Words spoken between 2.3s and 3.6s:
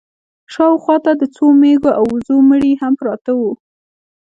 مړي هم پراته وو.